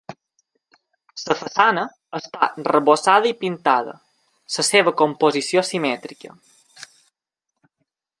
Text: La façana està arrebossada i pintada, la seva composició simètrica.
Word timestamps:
La 1.31 1.35
façana 1.41 1.83
està 2.19 2.47
arrebossada 2.47 3.29
i 3.31 3.33
pintada, 3.43 3.93
la 4.57 4.65
seva 4.71 4.95
composició 5.03 5.63
simètrica. 5.73 6.35